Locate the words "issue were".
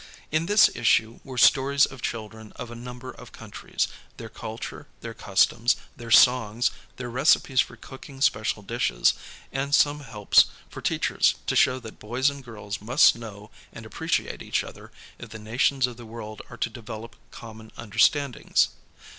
0.73-1.37